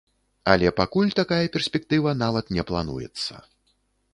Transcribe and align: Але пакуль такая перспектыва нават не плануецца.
Але 0.53 0.69
пакуль 0.79 1.11
такая 1.19 1.51
перспектыва 1.55 2.15
нават 2.25 2.45
не 2.57 2.63
плануецца. 2.73 3.33